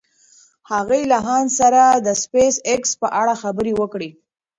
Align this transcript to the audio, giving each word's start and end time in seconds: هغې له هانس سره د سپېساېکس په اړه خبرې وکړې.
هغې 0.71 1.01
له 1.11 1.17
هانس 1.27 1.51
سره 1.59 1.81
د 2.05 2.07
سپېساېکس 2.23 2.91
په 3.01 3.07
اړه 3.21 3.33
خبرې 3.41 3.73
وکړې. 3.79 4.09